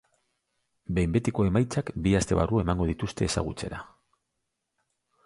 [0.97, 3.83] Behin betiko emaitzak bi aste barru emango dituzte ezagutzera.